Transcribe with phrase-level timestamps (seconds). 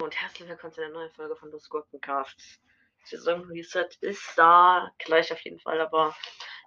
[0.00, 2.60] Und herzlich willkommen zu einer neuen Folge von Los Gurkencast.
[3.04, 6.16] Saison Reset ist da, gleich auf jeden Fall, aber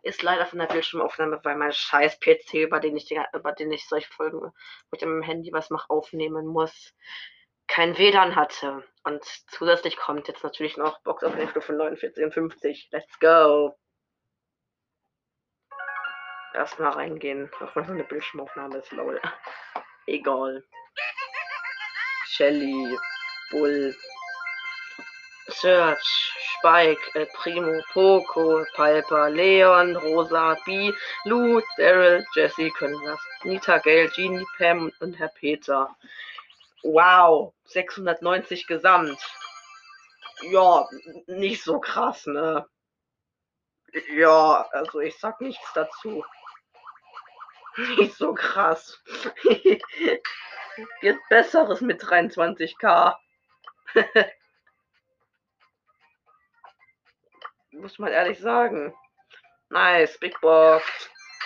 [0.03, 3.71] ist leider von der Bildschirmaufnahme, weil mein scheiß PC, über den ich, die, über den
[3.71, 4.51] ich solche Folgen,
[4.91, 6.93] mit dem Handy was mache, aufnehmen muss,
[7.67, 8.83] kein WLAN hatte.
[9.03, 12.89] Und zusätzlich kommt jetzt natürlich noch Box auf Stufe 49 und 50.
[12.91, 13.75] Let's go!
[16.53, 19.19] Erstmal reingehen, auch wenn so eine Bildschirmaufnahme ist, lol.
[20.05, 20.63] Egal.
[22.27, 22.97] Shelly,
[23.51, 23.95] Bull,
[25.49, 30.91] Search, Spike, El Primo, Poco, Piper, Leon, Rosa, B,
[31.25, 33.19] Lou, Daryl, Jesse können das.
[33.43, 35.89] Nita, Gail, Genie, Pam und Herr Peter.
[36.83, 39.19] Wow, 690 gesamt.
[40.41, 40.87] Ja,
[41.27, 42.65] nicht so krass, ne?
[44.09, 46.23] Ja, also ich sag nichts dazu.
[47.97, 49.01] Nicht so krass.
[51.01, 53.15] Gibt Besseres mit 23k.
[57.71, 58.95] Muss man ehrlich sagen.
[59.69, 60.83] Nice, Big Box.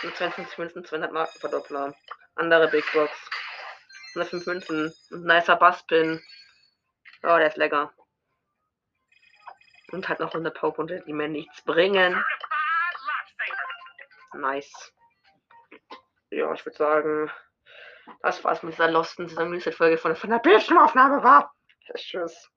[0.01, 1.93] 52 Münzen, 200 Marken Verdoppler.
[2.35, 3.11] Andere Big Box.
[4.15, 4.93] 105 Münzen.
[5.11, 6.21] Und nicer Basspin.
[7.23, 7.93] Oh, der ist lecker.
[9.91, 12.23] Und hat noch 100 Powerpunkte, die mir nichts bringen.
[14.37, 14.93] Nice.
[16.29, 17.31] Ja, ich würde sagen,
[18.21, 21.53] das war's mit dieser Losten Saison Reset Folge von, von der Bildschirmaufnahme war.
[21.95, 22.49] Tschüss.